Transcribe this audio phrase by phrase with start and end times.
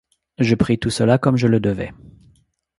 [0.39, 1.93] Je pris tout cela comme je le devais.